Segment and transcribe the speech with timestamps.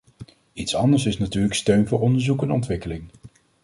[0.53, 3.07] Iets anders is natuurlijk steun voor onderzoek en ontwikkeling.